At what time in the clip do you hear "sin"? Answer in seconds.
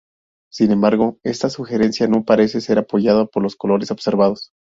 0.51-0.71